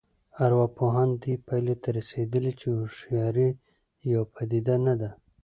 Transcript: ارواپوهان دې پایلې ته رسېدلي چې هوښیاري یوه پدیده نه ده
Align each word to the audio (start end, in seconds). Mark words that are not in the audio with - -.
ارواپوهان 0.45 1.09
دې 1.23 1.33
پایلې 1.47 1.75
ته 1.81 1.89
رسېدلي 1.97 2.51
چې 2.59 2.67
هوښیاري 2.77 3.49
یوه 4.11 4.25
پدیده 4.33 4.75
نه 4.85 4.93
ده 5.01 5.09